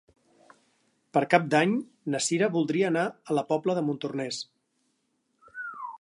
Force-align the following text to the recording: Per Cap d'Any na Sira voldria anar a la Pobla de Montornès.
Per 1.17 1.21
Cap 1.33 1.45
d'Any 1.55 1.75
na 2.13 2.21
Sira 2.29 2.49
voldria 2.57 2.89
anar 2.89 3.05
a 3.33 3.39
la 3.41 3.47
Pobla 3.53 3.77
de 3.81 3.85
Montornès. 3.91 4.41